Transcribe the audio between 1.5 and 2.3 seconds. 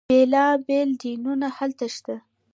هلته شته.